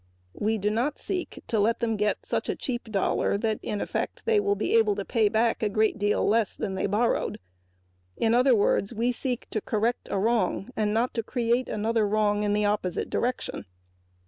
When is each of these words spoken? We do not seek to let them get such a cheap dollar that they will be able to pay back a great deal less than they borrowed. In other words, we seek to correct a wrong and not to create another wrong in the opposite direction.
We 0.33 0.57
do 0.57 0.71
not 0.71 0.97
seek 0.97 1.43
to 1.45 1.59
let 1.59 1.77
them 1.77 1.95
get 1.95 2.25
such 2.25 2.49
a 2.49 2.55
cheap 2.55 2.85
dollar 2.85 3.37
that 3.37 3.59
they 4.25 4.39
will 4.39 4.55
be 4.55 4.73
able 4.75 4.95
to 4.95 5.05
pay 5.05 5.29
back 5.29 5.61
a 5.61 5.69
great 5.69 5.99
deal 5.99 6.27
less 6.27 6.55
than 6.55 6.73
they 6.73 6.87
borrowed. 6.87 7.37
In 8.17 8.33
other 8.33 8.55
words, 8.55 8.91
we 8.95 9.11
seek 9.11 9.47
to 9.51 9.61
correct 9.61 10.07
a 10.09 10.17
wrong 10.17 10.71
and 10.75 10.91
not 10.91 11.13
to 11.13 11.21
create 11.21 11.69
another 11.69 12.07
wrong 12.07 12.41
in 12.41 12.53
the 12.53 12.65
opposite 12.65 13.11
direction. 13.11 13.65